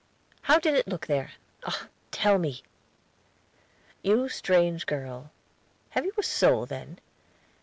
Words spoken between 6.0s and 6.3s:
you a